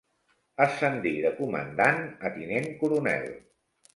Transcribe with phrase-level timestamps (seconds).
[0.63, 3.29] Ascendir de comandant a tinent coronel.